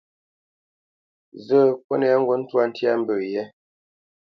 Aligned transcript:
Zə́, 1.45 1.65
kúnɛ 1.85 2.09
ŋgǔt 2.21 2.37
ntwâ 2.43 2.61
ntya 2.69 2.91
mbə̄ 3.01 3.17
yɛ́. 3.31 3.45